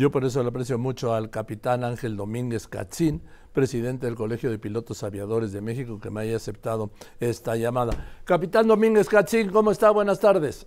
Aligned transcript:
Yo 0.00 0.10
por 0.10 0.24
eso 0.24 0.42
le 0.42 0.48
aprecio 0.48 0.78
mucho 0.78 1.12
al 1.12 1.28
capitán 1.28 1.84
Ángel 1.84 2.16
Domínguez 2.16 2.66
Catzín, 2.66 3.20
presidente 3.52 4.06
del 4.06 4.14
Colegio 4.14 4.50
de 4.50 4.58
Pilotos 4.58 5.02
Aviadores 5.02 5.52
de 5.52 5.60
México, 5.60 6.00
que 6.00 6.08
me 6.08 6.22
haya 6.22 6.36
aceptado 6.36 6.90
esta 7.20 7.54
llamada. 7.54 7.92
Capitán 8.24 8.66
Domínguez 8.66 9.10
Catzín, 9.10 9.50
¿cómo 9.50 9.70
está? 9.70 9.90
Buenas 9.90 10.18
tardes. 10.18 10.66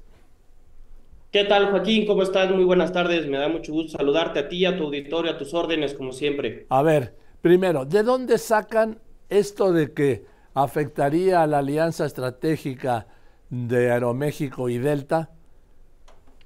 ¿Qué 1.32 1.46
tal, 1.46 1.72
Joaquín? 1.72 2.06
¿Cómo 2.06 2.22
estás? 2.22 2.52
Muy 2.52 2.64
buenas 2.64 2.94
tardes. 2.94 3.26
Me 3.26 3.40
da 3.40 3.50
mucho 3.50 3.74
gusto 3.74 3.98
saludarte 3.98 4.38
a 4.38 4.50
ti, 4.50 4.68
a 4.68 4.78
tu 4.78 4.84
auditorio, 4.84 5.32
a 5.32 5.38
tus 5.40 5.52
órdenes, 5.56 5.96
como 5.96 6.12
siempre. 6.12 6.68
A 6.70 6.84
ver, 6.84 7.16
primero, 7.42 7.86
¿de 7.86 8.04
dónde 8.04 8.38
sacan 8.38 9.00
esto 9.30 9.74
de 9.74 9.94
que 9.94 10.26
afectaría 10.54 11.42
a 11.42 11.48
la 11.48 11.58
alianza 11.58 12.06
estratégica 12.06 13.08
de 13.50 13.92
Aeroméxico 13.92 14.70
y 14.70 14.78
Delta? 14.78 15.32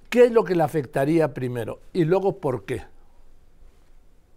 ¿Qué 0.09 0.25
es 0.25 0.31
lo 0.31 0.43
que 0.43 0.55
le 0.55 0.63
afectaría 0.63 1.33
primero? 1.33 1.81
Y 1.93 2.05
luego, 2.05 2.39
¿por 2.39 2.65
qué? 2.65 2.83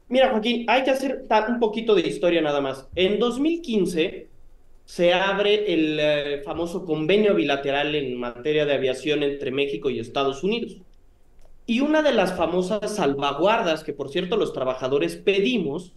Mira, 0.08 0.30
Joaquín, 0.30 0.64
hay 0.68 0.82
que 0.82 0.90
hacer 0.90 1.24
un 1.48 1.60
poquito 1.60 1.94
de 1.94 2.02
historia 2.02 2.42
nada 2.42 2.60
más. 2.60 2.88
En 2.96 3.20
2015 3.20 4.28
se 4.84 5.14
abre 5.14 5.72
el 5.72 5.98
eh, 6.00 6.42
famoso 6.44 6.84
convenio 6.84 7.32
bilateral 7.34 7.94
en 7.94 8.18
materia 8.18 8.66
de 8.66 8.74
aviación 8.74 9.22
entre 9.22 9.52
México 9.52 9.88
y 9.88 10.00
Estados 10.00 10.42
Unidos. 10.42 10.78
Y 11.64 11.78
una 11.78 12.02
de 12.02 12.12
las 12.12 12.36
famosas 12.36 12.96
salvaguardas 12.96 13.84
que, 13.84 13.92
por 13.92 14.08
cierto, 14.08 14.36
los 14.36 14.52
trabajadores 14.52 15.14
pedimos 15.14 15.92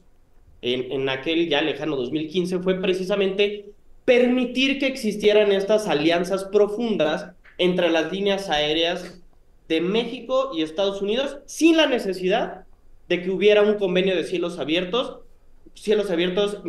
en, 0.62 0.92
en 0.92 1.10
aquel 1.10 1.50
ya 1.50 1.64
lejano 1.64 1.96
2015 1.96 2.60
fue 2.60 2.80
precisamente 2.80 3.74
permitir 4.06 4.78
que 4.78 4.86
existieran 4.86 5.52
estas 5.52 5.88
alianzas 5.88 6.44
profundas 6.44 7.32
entre 7.58 7.90
las 7.90 8.12
líneas 8.12 8.52
aéreas 8.52 9.23
de 9.68 9.82
México 9.82 10.52
y 10.54 10.62
Estados 10.62 11.02
Unidos 11.02 11.40
sin 11.46 11.78
la 11.78 11.88
necesidad 11.88 12.66
de 13.10 13.22
que 13.22 13.32
hubiera 13.32 13.62
un 13.62 13.76
convenio 13.76 14.16
de 14.16 14.24
cielos 14.24 14.60
abiertos, 14.60 15.20
cielos 15.74 16.12
abiertos 16.12 16.60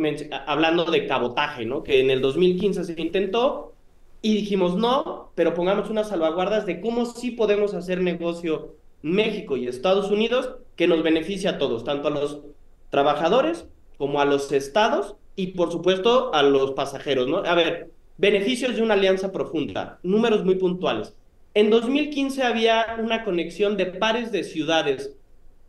hablando 0.47 0.85
de 0.85 1.07
cabotaje, 1.07 1.65
¿no? 1.65 1.83
Que 1.83 1.99
en 1.99 2.09
el 2.09 2.21
2015 2.21 2.83
se 2.83 3.01
intentó 3.01 3.73
y 4.21 4.35
dijimos 4.35 4.75
no, 4.75 5.31
pero 5.35 5.53
pongamos 5.53 5.89
unas 5.89 6.09
salvaguardas 6.09 6.65
de 6.65 6.81
cómo 6.81 7.05
sí 7.05 7.31
podemos 7.31 7.73
hacer 7.73 8.01
negocio 8.01 8.75
México 9.01 9.55
y 9.55 9.67
Estados 9.67 10.09
Unidos 10.09 10.55
que 10.75 10.87
nos 10.87 11.03
beneficia 11.03 11.51
a 11.51 11.57
todos, 11.57 11.83
tanto 11.83 12.07
a 12.07 12.11
los 12.11 12.41
trabajadores 12.89 13.67
como 13.97 14.19
a 14.19 14.25
los 14.25 14.51
estados 14.51 15.15
y 15.35 15.47
por 15.47 15.71
supuesto 15.71 16.33
a 16.33 16.43
los 16.43 16.71
pasajeros, 16.71 17.27
¿no? 17.27 17.37
A 17.37 17.55
ver, 17.55 17.91
beneficios 18.17 18.75
de 18.75 18.81
una 18.81 18.95
alianza 18.95 19.31
profunda, 19.31 19.99
números 20.03 20.43
muy 20.43 20.55
puntuales. 20.55 21.13
En 21.55 21.69
2015 21.69 22.43
había 22.43 22.97
una 23.01 23.23
conexión 23.23 23.77
de 23.77 23.85
pares 23.85 24.33
de 24.33 24.43
ciudades 24.43 25.13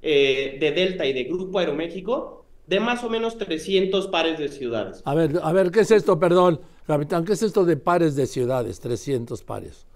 eh, 0.02 0.56
de 0.58 0.72
Delta 0.72 1.06
y 1.06 1.12
de 1.12 1.22
Grupo 1.22 1.60
Aeroméxico 1.60 2.44
de 2.66 2.80
más 2.80 3.04
o 3.04 3.08
menos 3.08 3.38
300 3.38 4.08
pares 4.08 4.36
de 4.36 4.48
ciudades. 4.48 5.00
A 5.04 5.14
ver, 5.14 5.38
a 5.40 5.52
ver, 5.52 5.70
¿qué 5.70 5.80
es 5.80 5.92
esto, 5.92 6.18
perdón, 6.18 6.60
capitán? 6.88 7.24
¿Qué 7.24 7.34
es 7.34 7.42
esto 7.44 7.64
de 7.64 7.76
pares 7.76 8.16
de 8.16 8.26
ciudades, 8.26 8.80
300 8.80 9.44
pares? 9.44 9.86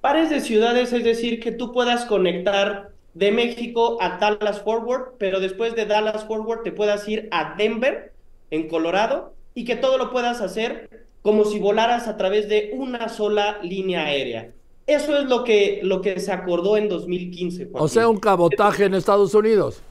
Pares 0.00 0.30
de 0.30 0.40
ciudades 0.40 0.92
es 0.92 1.04
decir 1.04 1.38
que 1.38 1.52
tú 1.52 1.72
puedas 1.72 2.06
conectar 2.06 2.90
de 3.14 3.30
México 3.30 3.98
a 4.00 4.18
Dallas 4.18 4.60
Forward, 4.62 5.12
pero 5.16 5.38
después 5.38 5.76
de 5.76 5.86
Dallas 5.86 6.24
Forward 6.24 6.64
te 6.64 6.72
puedas 6.72 7.08
ir 7.08 7.28
a 7.30 7.54
Denver, 7.56 8.12
en 8.50 8.66
Colorado, 8.66 9.32
y 9.54 9.64
que 9.64 9.76
todo 9.76 9.96
lo 9.96 10.10
puedas 10.10 10.40
hacer 10.40 11.06
como 11.22 11.44
si 11.44 11.60
volaras 11.60 12.08
a 12.08 12.16
través 12.16 12.48
de 12.48 12.72
una 12.74 13.08
sola 13.08 13.60
línea 13.62 14.06
aérea. 14.06 14.52
Eso 14.86 15.16
es 15.18 15.24
lo 15.24 15.42
que, 15.42 15.80
lo 15.82 16.00
que 16.00 16.20
se 16.20 16.32
acordó 16.32 16.76
en 16.76 16.88
2015. 16.88 17.70
O 17.72 17.88
sea, 17.88 18.08
un 18.08 18.18
cabotaje 18.18 18.84
en 18.84 18.94
Estados 18.94 19.34
Unidos. 19.34 19.82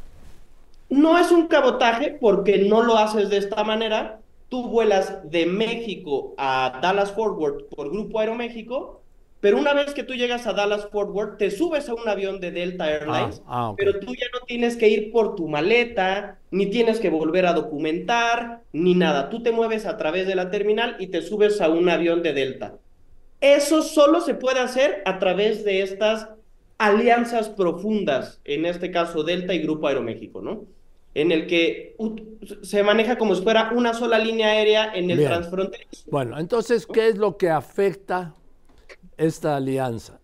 No 0.90 1.18
es 1.18 1.32
un 1.32 1.48
cabotaje 1.48 2.18
porque 2.20 2.60
no 2.60 2.82
lo 2.82 2.98
haces 2.98 3.30
de 3.30 3.38
esta 3.38 3.64
manera. 3.64 4.20
Tú 4.48 4.70
vuelas 4.70 5.30
de 5.30 5.46
México 5.46 6.34
a 6.38 6.80
Dallas 6.82 7.12
Forward 7.12 7.66
por 7.66 7.92
Grupo 7.92 8.20
Aeroméxico, 8.20 9.02
pero 9.42 9.58
una 9.58 9.74
vez 9.74 9.94
que 9.94 10.04
tú 10.04 10.14
llegas 10.14 10.48
a 10.48 10.54
Dallas 10.54 10.88
Forward, 10.92 11.38
te 11.38 11.52
subes 11.52 11.90
a 11.90 11.94
un 11.94 12.08
avión 12.08 12.40
de 12.40 12.52
Delta 12.52 12.90
Airlines, 12.90 13.42
ah, 13.48 13.70
ah, 13.70 13.74
pero 13.76 14.00
tú 14.00 14.14
ya 14.16 14.26
no 14.34 14.46
tienes 14.48 14.78
que 14.78 14.88
ir 14.88 15.12
por 15.12 15.36
tu 15.36 15.48
maleta, 15.48 16.40
ni 16.52 16.68
tienes 16.68 17.00
que 17.00 17.10
volver 17.10 17.46
a 17.48 17.54
documentar, 17.54 18.62
ni 18.72 18.94
nada. 18.94 19.30
Tú 19.30 19.44
te 19.44 19.52
mueves 19.52 19.86
a 19.86 19.98
través 19.98 20.26
de 20.26 20.36
la 20.36 20.50
terminal 20.52 20.96
y 21.00 21.08
te 21.08 21.22
subes 21.22 21.60
a 21.60 21.70
un 21.70 21.90
avión 21.90 22.24
de 22.24 22.34
Delta. 22.34 22.78
Eso 23.46 23.84
solo 23.84 24.22
se 24.22 24.34
puede 24.34 24.60
hacer 24.60 25.04
a 25.06 25.20
través 25.20 25.64
de 25.64 25.84
estas 25.84 26.30
alianzas 26.80 27.48
profundas, 27.48 28.42
en 28.44 28.66
este 28.66 28.90
caso 28.90 29.24
Delta 29.24 29.54
y 29.54 29.60
Grupo 29.60 29.88
Aeroméxico, 29.88 30.42
¿no? 30.42 30.66
En 31.14 31.32
el 31.32 31.46
que 31.46 31.96
se 32.64 32.82
maneja 32.82 33.20
como 33.20 33.36
si 33.36 33.44
fuera 33.44 33.72
una 33.76 33.94
sola 33.94 34.18
línea 34.18 34.48
aérea 34.48 34.96
en 34.96 35.12
el 35.12 35.24
transfronterizo. 35.24 36.10
Bueno, 36.10 36.40
entonces, 36.40 36.88
¿qué 36.92 37.08
es 37.08 37.18
lo 37.20 37.38
que 37.38 37.52
afecta 37.52 38.34
esta 39.16 39.58
alianza? 39.58 40.20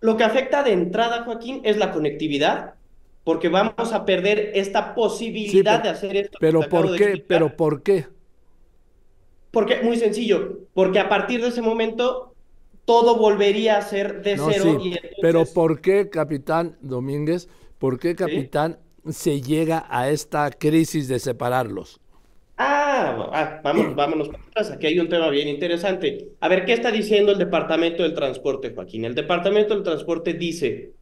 Lo 0.00 0.16
que 0.16 0.24
afecta 0.24 0.64
de 0.64 0.72
entrada, 0.72 1.22
Joaquín, 1.22 1.60
es 1.62 1.76
la 1.76 1.92
conectividad, 1.92 2.74
porque 3.22 3.50
vamos 3.50 3.92
a 3.92 4.04
perder 4.04 4.50
esta 4.54 4.96
posibilidad 4.96 5.80
de 5.80 5.90
hacer 5.90 6.16
esto. 6.16 6.38
Pero 6.40 6.62
¿por 6.68 6.96
qué? 6.96 7.24
Pero 7.24 7.56
¿por 7.56 7.84
qué? 7.84 8.08
Porque, 9.52 9.80
muy 9.82 9.96
sencillo, 9.96 10.58
porque 10.74 10.98
a 10.98 11.08
partir 11.08 11.40
de 11.40 11.48
ese 11.48 11.62
momento 11.62 12.31
todo 12.84 13.16
volvería 13.16 13.78
a 13.78 13.82
ser 13.82 14.22
de 14.22 14.36
cero. 14.36 14.78
Pero 15.20 15.44
¿por 15.46 15.80
qué, 15.80 16.08
capitán 16.10 16.76
Domínguez, 16.80 17.48
por 17.78 17.98
qué, 17.98 18.14
capitán, 18.14 18.78
se 19.08 19.40
llega 19.40 19.86
a 19.88 20.10
esta 20.10 20.50
crisis 20.50 21.08
de 21.08 21.18
separarlos? 21.18 22.00
Ah, 22.56 23.28
ah 23.32 23.60
vamos, 23.62 23.94
vámonos 23.96 24.28
para 24.28 24.44
atrás. 24.44 24.70
Aquí 24.70 24.86
hay 24.86 24.98
un 24.98 25.08
tema 25.08 25.28
bien 25.30 25.48
interesante. 25.48 26.28
A 26.40 26.48
ver, 26.48 26.64
¿qué 26.64 26.72
está 26.72 26.90
diciendo 26.90 27.32
el 27.32 27.38
Departamento 27.38 28.02
del 28.02 28.14
Transporte, 28.14 28.72
Joaquín? 28.74 29.04
El 29.04 29.14
Departamento 29.14 29.74
del 29.74 29.84
Transporte 29.84 30.34
dice, 30.34 30.92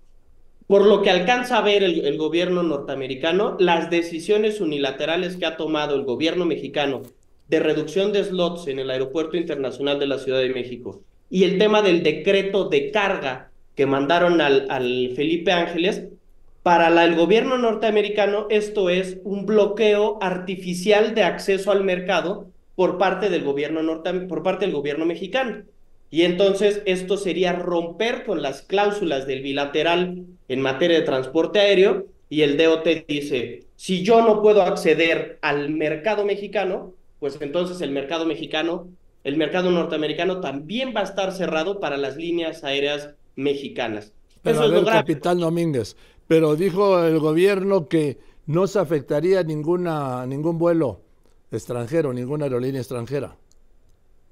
por 0.66 0.86
lo 0.86 1.02
que 1.02 1.10
alcanza 1.10 1.58
a 1.58 1.62
ver 1.62 1.82
el 1.82 2.16
gobierno 2.16 2.62
norteamericano, 2.62 3.56
las 3.58 3.90
decisiones 3.90 4.60
unilaterales 4.60 5.36
que 5.36 5.46
ha 5.46 5.56
tomado 5.56 5.96
el 5.96 6.04
gobierno 6.04 6.44
mexicano 6.44 7.02
de 7.48 7.58
reducción 7.58 8.12
de 8.12 8.22
slots 8.22 8.68
en 8.68 8.78
el 8.78 8.90
Aeropuerto 8.90 9.36
Internacional 9.36 9.98
de 9.98 10.06
la 10.06 10.18
Ciudad 10.18 10.38
de 10.38 10.50
México 10.50 11.02
y 11.30 11.44
el 11.44 11.58
tema 11.58 11.80
del 11.80 12.02
decreto 12.02 12.68
de 12.68 12.90
carga 12.90 13.50
que 13.76 13.86
mandaron 13.86 14.40
al, 14.40 14.66
al 14.68 15.12
Felipe 15.14 15.52
Ángeles, 15.52 16.08
para 16.62 17.04
el 17.04 17.14
gobierno 17.14 17.56
norteamericano 17.56 18.46
esto 18.50 18.90
es 18.90 19.18
un 19.24 19.46
bloqueo 19.46 20.18
artificial 20.20 21.14
de 21.14 21.22
acceso 21.22 21.72
al 21.72 21.84
mercado 21.84 22.48
por 22.74 22.98
parte 22.98 23.30
del 23.30 23.44
gobierno 23.44 23.82
norte, 23.82 24.12
por 24.12 24.42
parte 24.42 24.66
del 24.66 24.74
gobierno 24.74 25.06
mexicano. 25.06 25.62
Y 26.10 26.22
entonces 26.22 26.82
esto 26.86 27.16
sería 27.16 27.52
romper 27.52 28.24
con 28.24 28.42
las 28.42 28.62
cláusulas 28.62 29.26
del 29.26 29.42
bilateral 29.42 30.24
en 30.48 30.60
materia 30.60 30.98
de 30.98 31.06
transporte 31.06 31.60
aéreo 31.60 32.06
y 32.28 32.42
el 32.42 32.56
DOT 32.56 32.86
dice, 33.06 33.64
si 33.76 34.02
yo 34.02 34.20
no 34.20 34.42
puedo 34.42 34.62
acceder 34.62 35.38
al 35.40 35.70
mercado 35.70 36.24
mexicano, 36.24 36.94
pues 37.20 37.38
entonces 37.40 37.80
el 37.80 37.90
mercado 37.90 38.26
mexicano 38.26 38.88
el 39.24 39.36
mercado 39.36 39.70
norteamericano 39.70 40.40
también 40.40 40.94
va 40.96 41.00
a 41.00 41.04
estar 41.04 41.32
cerrado 41.32 41.80
para 41.80 41.96
las 41.96 42.16
líneas 42.16 42.64
aéreas 42.64 43.10
mexicanas. 43.36 44.12
Pero 44.42 44.64
Eso 44.64 44.74
es 44.76 44.84
capitán 44.84 45.38
Domínguez, 45.38 45.96
pero 46.26 46.56
dijo 46.56 47.02
el 47.04 47.18
gobierno 47.18 47.88
que 47.88 48.18
no 48.46 48.66
se 48.66 48.78
afectaría 48.78 49.42
ninguna, 49.42 50.26
ningún 50.26 50.58
vuelo 50.58 51.02
extranjero, 51.50 52.12
ninguna 52.12 52.44
aerolínea 52.44 52.80
extranjera. 52.80 53.36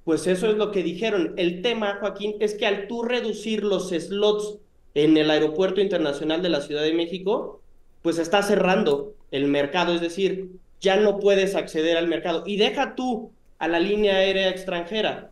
Pues 0.05 0.27
eso 0.27 0.47
es 0.49 0.57
lo 0.57 0.71
que 0.71 0.83
dijeron. 0.83 1.35
El 1.37 1.61
tema, 1.61 1.99
Joaquín, 2.01 2.37
es 2.41 2.55
que 2.55 2.67
al 2.67 2.89
tú 2.89 3.03
reducir 3.03 3.63
los 3.63 3.91
slots 3.91 4.59
en 4.95 5.19
el 5.19 5.31
Aeropuerto 5.31 5.83
Internacional 5.83 6.41
de 6.41 6.49
la 6.49 6.63
Ciudad 6.63 6.83
de 6.83 6.95
México, 6.95 7.61
pues 8.01 8.19
está 8.19 8.43
cerrando 8.43 9.13
el 9.31 9.49
mercado, 9.49 9.95
es 9.95 10.01
decir, 10.01 10.53
ya 10.81 10.97
no 10.97 11.19
puedes 11.19 11.55
acceder 11.55 11.99
al 11.99 12.09
mercado. 12.09 12.43
Y 12.47 12.57
deja 12.57 12.95
tú 12.95 13.33
a 13.59 13.69
la 13.69 13.81
línea 13.81 14.17
aérea 14.17 14.49
extranjera. 14.49 15.31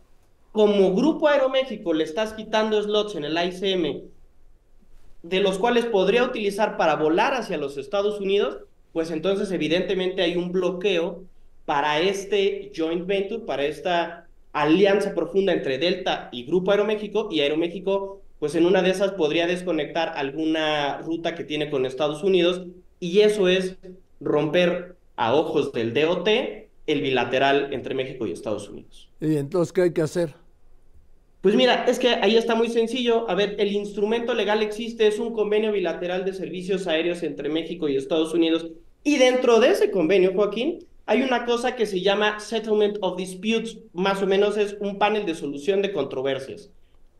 Como 0.51 0.95
Grupo 0.95 1.27
Aeroméxico 1.27 1.93
le 1.93 2.03
estás 2.03 2.33
quitando 2.33 2.81
slots 2.81 3.15
en 3.15 3.25
el 3.25 3.37
ICM, 3.37 4.01
de 5.23 5.39
los 5.39 5.59
cuales 5.59 5.85
podría 5.85 6.23
utilizar 6.23 6.77
para 6.77 6.95
volar 6.95 7.33
hacia 7.33 7.57
los 7.57 7.77
Estados 7.77 8.19
Unidos, 8.19 8.59
pues 8.93 9.11
entonces 9.11 9.51
evidentemente 9.51 10.21
hay 10.21 10.35
un 10.35 10.51
bloqueo 10.51 11.23
para 11.65 11.99
este 11.99 12.71
joint 12.75 13.05
venture, 13.05 13.43
para 13.45 13.65
esta 13.65 14.27
alianza 14.53 15.13
profunda 15.13 15.53
entre 15.53 15.77
Delta 15.77 16.29
y 16.31 16.45
Grupo 16.45 16.71
Aeroméxico, 16.71 17.27
y 17.29 17.41
Aeroméxico, 17.41 18.21
pues 18.39 18.55
en 18.55 18.65
una 18.65 18.81
de 18.81 18.91
esas 18.91 19.11
podría 19.11 19.47
desconectar 19.47 20.13
alguna 20.15 20.99
ruta 20.99 21.35
que 21.35 21.43
tiene 21.43 21.69
con 21.69 21.85
Estados 21.85 22.23
Unidos, 22.23 22.63
y 22.99 23.19
eso 23.19 23.47
es 23.47 23.75
romper 24.19 24.95
a 25.15 25.35
ojos 25.35 25.73
del 25.73 25.93
DOT 25.93 26.29
el 26.87 27.01
bilateral 27.01 27.69
entre 27.73 27.93
México 27.93 28.25
y 28.25 28.31
Estados 28.31 28.69
Unidos. 28.69 29.09
¿Y 29.21 29.35
entonces 29.37 29.71
qué 29.71 29.81
hay 29.83 29.93
que 29.93 30.01
hacer? 30.01 30.33
Pues 31.41 31.55
mira, 31.55 31.85
es 31.85 31.99
que 31.99 32.09
ahí 32.09 32.35
está 32.35 32.55
muy 32.55 32.69
sencillo. 32.69 33.29
A 33.29 33.35
ver, 33.35 33.55
el 33.59 33.71
instrumento 33.71 34.33
legal 34.33 34.63
existe, 34.63 35.07
es 35.07 35.19
un 35.19 35.33
convenio 35.33 35.71
bilateral 35.71 36.25
de 36.25 36.33
servicios 36.33 36.87
aéreos 36.87 37.21
entre 37.23 37.49
México 37.49 37.87
y 37.87 37.95
Estados 37.95 38.33
Unidos. 38.33 38.67
Y 39.03 39.17
dentro 39.17 39.59
de 39.59 39.69
ese 39.69 39.91
convenio, 39.91 40.33
Joaquín, 40.33 40.79
hay 41.05 41.21
una 41.21 41.45
cosa 41.45 41.75
que 41.75 41.85
se 41.85 42.01
llama 42.01 42.39
Settlement 42.39 42.97
of 43.01 43.17
Disputes, 43.17 43.77
más 43.93 44.21
o 44.21 44.27
menos 44.27 44.57
es 44.57 44.75
un 44.81 44.97
panel 44.97 45.25
de 45.25 45.35
solución 45.35 45.81
de 45.81 45.93
controversias. 45.93 46.69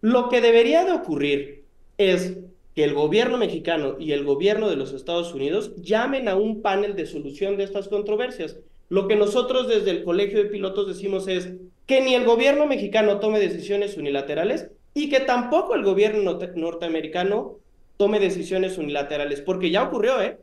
Lo 0.01 0.29
que 0.29 0.41
debería 0.41 0.83
de 0.83 0.91
ocurrir 0.91 1.63
es 1.97 2.37
que 2.75 2.83
el 2.83 2.93
gobierno 2.93 3.37
mexicano 3.37 3.95
y 3.99 4.11
el 4.11 4.25
gobierno 4.25 4.69
de 4.69 4.75
los 4.75 4.93
Estados 4.93 5.33
Unidos 5.33 5.71
llamen 5.77 6.27
a 6.27 6.35
un 6.35 6.61
panel 6.61 6.95
de 6.95 7.05
solución 7.05 7.55
de 7.55 7.63
estas 7.63 7.87
controversias. 7.87 8.57
Lo 8.89 9.07
que 9.07 9.15
nosotros 9.15 9.67
desde 9.67 9.91
el 9.91 10.03
Colegio 10.03 10.41
de 10.41 10.49
Pilotos 10.49 10.87
decimos 10.87 11.27
es 11.27 11.49
que 11.85 12.01
ni 12.01 12.15
el 12.15 12.25
gobierno 12.25 12.65
mexicano 12.67 13.19
tome 13.19 13.39
decisiones 13.39 13.97
unilaterales 13.97 14.69
y 14.93 15.09
que 15.09 15.19
tampoco 15.19 15.75
el 15.75 15.83
gobierno 15.83 16.39
norteamericano 16.55 17.57
tome 17.97 18.19
decisiones 18.19 18.77
unilaterales, 18.77 19.41
porque 19.41 19.71
ya 19.71 19.83
ocurrió, 19.83 20.21
¿eh? 20.21 20.37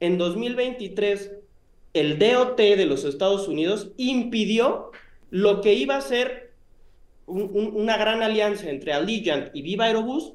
En 0.00 0.18
2023, 0.18 1.32
el 1.94 2.18
DOT 2.18 2.56
de 2.56 2.86
los 2.86 3.04
Estados 3.04 3.46
Unidos 3.48 3.92
impidió 3.96 4.90
lo 5.30 5.60
que 5.60 5.74
iba 5.74 5.96
a 5.96 6.00
ser 6.00 6.52
una 7.26 7.96
gran 7.96 8.22
alianza 8.22 8.68
entre 8.68 8.92
Allegiant 8.92 9.54
y 9.54 9.62
Viva 9.62 9.86
Aerobús, 9.86 10.34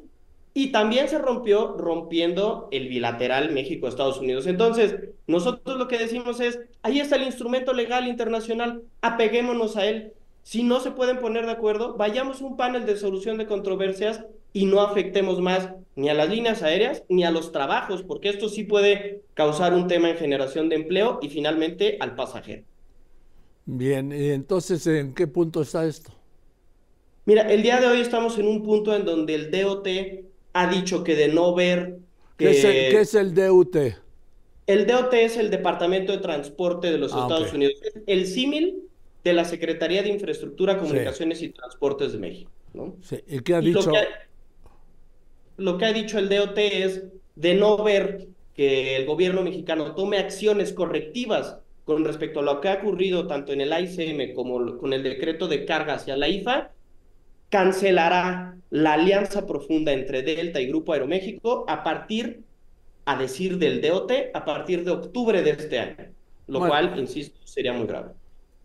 y 0.58 0.72
también 0.72 1.08
se 1.08 1.20
rompió 1.20 1.76
rompiendo 1.78 2.68
el 2.72 2.88
bilateral 2.88 3.52
México-Estados 3.52 4.18
Unidos. 4.18 4.48
Entonces, 4.48 4.96
nosotros 5.28 5.78
lo 5.78 5.88
que 5.88 6.00
decimos 6.00 6.40
es, 6.40 6.60
ahí 6.82 7.00
está 7.00 7.16
el 7.16 7.28
instrumento 7.28 7.74
legal 7.74 8.08
internacional, 8.08 8.82
apeguémonos 9.02 9.78
a 9.78 9.86
él. 9.86 10.14
Si 10.42 10.64
no 10.64 10.80
se 10.80 10.90
pueden 10.90 11.20
poner 11.20 11.46
de 11.46 11.52
acuerdo, 11.52 11.94
vayamos 11.94 12.42
a 12.42 12.46
un 12.46 12.58
panel 12.58 12.88
de 12.88 12.98
solución 12.98 13.38
de 13.38 13.46
controversias 13.46 14.26
y 14.52 14.66
no 14.66 14.82
afectemos 14.82 15.40
más 15.42 15.70
ni 15.96 16.10
a 16.10 16.16
las 16.16 16.28
líneas 16.28 16.64
aéreas 16.64 17.04
ni 17.08 17.24
a 17.24 17.30
los 17.30 17.52
trabajos, 17.52 18.02
porque 18.02 18.30
esto 18.30 18.50
sí 18.50 18.64
puede 18.64 19.22
causar 19.36 19.76
un 19.76 19.88
tema 19.88 20.10
en 20.10 20.18
generación 20.18 20.70
de 20.70 20.78
empleo 20.78 21.20
y 21.22 21.30
finalmente 21.30 21.98
al 22.00 22.16
pasajero. 22.16 22.64
Bien, 23.68 24.12
y 24.12 24.30
entonces, 24.32 24.88
¿en 24.88 25.14
qué 25.14 25.28
punto 25.28 25.62
está 25.62 25.86
esto? 25.86 26.12
Mira, 27.26 27.44
el 27.44 27.62
día 27.62 27.80
de 27.80 27.86
hoy 27.86 28.00
estamos 28.00 28.40
en 28.40 28.48
un 28.48 28.64
punto 28.64 28.96
en 28.96 29.06
donde 29.06 29.36
el 29.36 29.52
DOT 29.52 29.88
ha 30.58 30.68
dicho 30.68 31.04
que 31.04 31.16
de 31.16 31.28
no 31.28 31.54
ver... 31.54 32.00
¿Qué, 32.38 32.52
es, 32.52 33.16
el, 33.16 33.34
DUT? 33.34 33.76
El 34.68 34.86
DOT 34.86 35.14
es 35.14 35.38
el 35.38 35.50
Departamento 35.50 36.12
de 36.12 36.20
Transporte 36.20 36.92
de 36.92 36.98
los 36.98 37.14
ah, 37.14 37.22
Estados 37.22 37.54
Unidos. 37.54 37.74
Es 37.84 38.02
el 38.06 38.28
símil 38.28 38.84
de 39.24 39.34
la 39.34 39.46
Secretaría 39.46 40.04
de 40.04 40.10
Infraestructura, 40.10 40.78
Comunicaciones 40.78 41.42
y 41.42 41.50
Transportes 41.50 42.14
de 42.14 42.20
México. 42.20 42.52
¿no? 42.74 42.96
¿Y 43.28 43.40
qué 43.42 43.56
ha 43.56 43.62
dicho? 43.62 43.92
Lo 45.58 45.78
que 45.78 45.86
ha, 45.86 45.94
dicho 45.94 46.20
el 46.20 46.30
DOT 46.30 46.58
es 46.58 47.04
de 47.36 47.56
no 47.56 47.84
ver 47.84 48.28
que 48.54 48.96
el 48.96 49.06
gobierno 49.06 49.42
mexicano 49.42 49.96
tome 49.96 50.18
acciones 50.18 50.74
correctivas 50.74 51.60
con 51.84 52.04
respecto 52.06 52.42
a 52.42 52.44
lo 52.44 52.62
que 52.62 52.70
ha 52.70 52.76
ocurrido 52.76 53.26
tanto 53.26 53.54
en 53.54 53.62
el 53.62 53.74
ICM 53.74 54.36
como 54.36 54.78
con 54.78 54.94
el 54.94 55.02
decreto 55.02 55.48
de 55.48 55.66
carga 55.66 55.96
hacia 55.96 56.18
la 56.18 56.28
IFA, 56.28 56.72
cancelará 57.50 58.58
la 58.70 58.94
alianza 58.94 59.46
profunda 59.46 59.94
entre 59.94 60.22
Delta 60.22 60.60
y 60.60 60.68
Grupo 60.68 60.94
Aeroméxico 60.94 61.66
a 61.68 61.84
partir, 61.84 62.44
a 63.06 63.18
decir 63.18 63.58
del 63.58 63.82
DOT, 63.82 64.12
a 64.34 64.46
partir 64.46 64.84
de 64.84 64.92
octubre 64.92 65.42
de 65.42 65.52
este 65.52 65.80
año, 65.80 66.12
lo 66.48 66.60
cual, 66.60 66.98
insisto, 66.98 67.40
sería 67.46 67.74
muy 67.74 67.88
grave. 67.88 68.12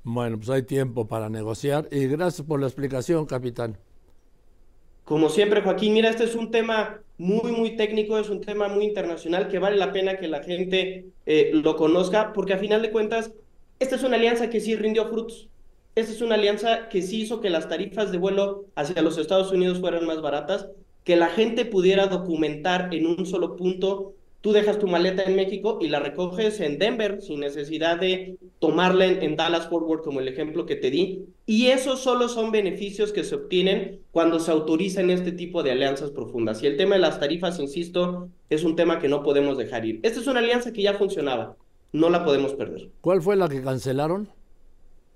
Bueno, 0.05 0.37
pues 0.37 0.51
hay 0.51 0.63
tiempo 0.65 1.07
para 1.07 1.29
negociar 1.29 1.89
y 1.93 2.07
gracias 2.09 2.47
por 2.47 2.61
la 2.61 2.67
explicación, 2.67 3.25
capitán. 3.25 3.79
Como 5.05 5.29
siempre, 5.29 5.63
Joaquín, 5.63 5.95
mira, 5.95 6.11
este 6.11 6.25
es 6.25 6.35
un 6.35 6.51
tema 6.51 7.01
muy, 7.19 7.53
muy 7.53 7.77
técnico, 7.77 8.19
es 8.19 8.31
un 8.31 8.41
tema 8.41 8.69
muy 8.69 8.85
internacional 8.85 9.49
que 9.49 9.59
vale 9.59 9.77
la 9.77 9.93
pena 9.93 10.17
que 10.17 10.27
la 10.27 10.43
gente 10.43 11.07
eh, 11.27 11.51
lo 11.55 11.77
conozca, 11.77 12.33
porque 12.33 12.55
a 12.55 12.59
final 12.59 12.83
de 12.83 12.91
cuentas, 12.91 13.33
esta 13.79 13.97
es 13.97 14.03
una 14.03 14.17
alianza 14.17 14.51
que 14.51 14.61
sí 14.61 14.75
rindió 14.75 15.09
frutos. 15.09 15.49
Esta 15.95 16.13
es 16.13 16.23
una 16.23 16.37
alianza 16.37 16.89
que 16.89 17.03
sí 17.03 17.21
hizo 17.21 17.43
que 17.43 17.51
las 17.51 17.69
tarifas 17.69 18.11
de 18.11 18.17
vuelo 18.17 18.65
hacia 18.77 19.03
los 19.03 19.19
Estados 19.19 19.53
Unidos 19.53 19.79
fueran 19.79 20.07
más 20.07 20.23
baratas, 20.23 20.69
que 21.05 21.17
la 21.17 21.29
gente 21.29 21.67
pudiera 21.67 22.07
documentar 22.07 22.95
en 22.95 23.07
un 23.07 23.27
solo 23.27 23.57
punto. 23.57 24.15
Tú 24.41 24.53
dejas 24.53 24.79
tu 24.79 24.89
maleta 24.89 25.23
en 25.25 25.37
México 25.37 25.79
y 25.83 25.89
la 25.89 26.01
recoges 26.01 26.61
en 26.61 26.79
Denver 26.79 27.21
sin 27.21 27.41
necesidad 27.41 28.01
de 28.01 28.39
tomarla 28.59 29.05
en, 29.05 29.37
Dallas 29.37 29.69
Forward 29.69 30.01
como 30.01 30.21
el 30.21 30.29
ejemplo 30.29 30.65
que 30.65 30.77
te 30.77 30.91
di. 30.91 31.27
Y 31.45 31.67
esos 31.67 32.01
solo 32.01 32.29
son 32.29 32.53
beneficios 32.53 33.13
que 33.13 33.23
se 33.23 33.35
obtienen 33.35 34.01
cuando 34.13 34.41
se 34.41 34.51
autorizan 34.51 35.11
este 35.11 35.31
tipo 35.31 35.63
de 35.63 35.73
alianzas 35.73 36.11
profundas. 36.11 36.63
Y 36.63 36.69
el 36.69 36.79
tema 36.79 36.95
de 36.95 37.03
las 37.03 37.21
tarifas, 37.21 37.61
insisto, 37.61 38.31
es 38.49 38.65
un 38.65 38.77
tema 38.77 38.99
que 38.99 39.09
no 39.09 39.23
podemos 39.23 39.59
dejar 39.59 39.85
ir. 39.85 40.01
Esta 40.03 40.21
es 40.21 40.27
una 40.27 40.41
alianza 40.41 40.73
que 40.73 40.83
ya 40.83 40.95
funcionaba. 40.95 41.57
No 41.93 42.09
la 42.09 42.25
podemos 42.25 42.55
perder. 42.55 42.89
¿Cuál 43.03 43.21
fue 43.21 43.37
la 43.37 43.49
que 43.49 43.63
cancelaron? 43.63 44.29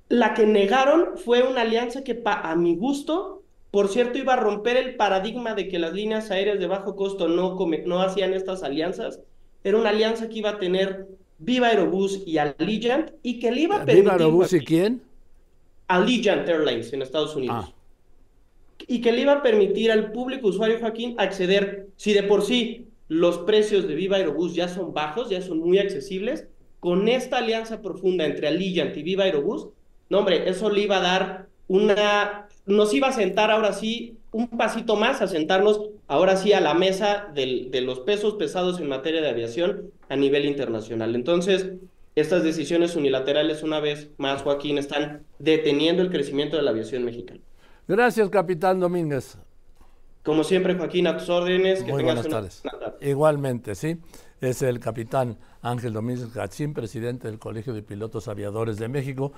La 0.08 0.35
que 0.35 0.47
negaron 0.47 1.17
fue 1.17 1.43
una 1.43 1.62
alianza 1.62 2.05
que, 2.05 2.23
a 2.25 2.55
mi 2.55 2.76
gusto, 2.76 3.43
por 3.70 3.88
cierto, 3.88 4.19
iba 4.19 4.35
a 4.35 4.37
romper 4.37 4.76
el 4.76 4.97
paradigma 4.97 5.55
de 5.55 5.69
que 5.69 5.79
las 5.79 5.93
líneas 5.93 6.31
aéreas 6.31 6.58
de 6.58 6.67
bajo 6.67 6.94
costo 6.97 7.29
no, 7.29 7.58
no 7.87 8.00
hacían 8.00 8.32
estas 8.32 8.62
alianzas. 8.62 9.20
Era 9.64 9.79
una 9.79 9.91
alianza 9.91 10.29
que 10.29 10.38
iba 10.38 10.50
a 10.50 10.58
tener 10.58 11.08
Viva 11.38 11.69
Aerobús 11.69 12.23
y 12.25 12.38
Allegiant 12.38 13.11
y 13.23 13.38
que 13.38 13.50
le 13.50 13.62
iba 13.62 13.76
a 13.76 13.79
permitir... 13.85 14.05
¿Viva 14.05 14.12
Aerobús 14.14 14.53
y 14.53 14.61
quién? 14.61 15.03
Allegiant 15.88 16.49
Airlines 16.49 16.93
en 16.93 17.02
Estados 17.02 17.35
Unidos. 17.37 17.67
Ah. 17.69 17.73
Y 18.87 19.00
que 19.00 19.12
le 19.12 19.23
iba 19.23 19.32
a 19.32 19.43
permitir 19.43 19.91
al 19.91 20.12
público 20.12 20.49
usuario 20.49 20.79
Joaquín 20.79 21.17
acceder, 21.19 21.88
si 21.97 22.12
de 22.12 22.23
por 22.23 22.43
sí 22.43 22.88
los 23.09 23.38
precios 23.38 23.87
de 23.87 23.94
Viva 23.94 24.17
Aerobús 24.17 24.55
ya 24.55 24.69
son 24.69 24.94
bajos, 24.94 25.29
ya 25.31 25.43
son 25.43 25.59
muy 25.59 25.79
accesibles, 25.79 26.47
con 26.81 27.09
esta 27.09 27.38
alianza 27.38 27.82
profunda 27.82 28.25
entre 28.25 28.49
Allegiant 28.49 28.97
y 28.97 29.02
Viva 29.02 29.25
Aerobús, 29.25 29.69
no, 30.08 30.19
hombre, 30.19 30.49
eso 30.49 30.70
le 30.70 30.81
iba 30.81 30.99
a 30.99 31.00
dar 31.00 31.47
una, 31.69 32.49
nos 32.64 32.94
iba 32.94 33.08
a 33.08 33.12
sentar 33.12 33.50
ahora 33.50 33.73
sí 33.73 34.19
un 34.32 34.49
pasito 34.49 34.97
más, 34.97 35.23
a 35.23 35.26
sentarnos 35.26 35.81
ahora 36.06 36.37
sí 36.37 36.53
a 36.53 36.61
la 36.61 36.75
mesa 36.75 37.29
de 37.35 37.81
los 37.81 38.00
pesos 38.00 38.35
pesados 38.35 38.81
en 38.81 38.88
materia 38.88 39.20
de 39.20 39.31
aviación 39.31 39.91
a 40.08 40.17
nivel 40.17 40.44
internacional. 40.44 41.14
Entonces, 41.14 41.73
estas 42.14 42.43
decisiones 42.43 42.97
unilaterales, 42.97 43.62
una 43.62 43.81
vez 43.81 44.11
más, 44.17 44.43
Joaquín, 44.43 44.79
están 44.79 45.25
deteniendo 45.38 46.03
el 46.03 46.11
crecimiento 46.11 46.56
de 46.56 46.62
la 46.62 46.70
aviación 46.70 47.05
mexicana. 47.05 47.41
Gracias, 47.88 48.29
capitán 48.31 48.81
Domínguez. 48.81 49.38
Como 50.23 50.43
siempre, 50.43 50.75
Joaquín, 50.75 51.06
a 51.06 51.17
tus 51.17 51.29
órdenes. 51.29 51.82
Que 51.82 51.93
Muy 51.93 52.02
buenas 52.02 52.26
tardes. 52.26 52.62
Igualmente, 53.00 53.75
sí. 53.75 53.99
Es 54.41 54.61
el 54.62 54.81
capitán 54.81 55.38
Ángel 55.62 55.93
Domínguez 55.93 56.32
Gachín, 56.35 56.75
presidente 56.75 57.29
del 57.29 57.38
Colegio 57.38 57.73
de 57.73 57.83
Pilotos 57.83 58.28
Aviadores 58.28 58.76
de 58.76 58.88
México. 58.88 59.33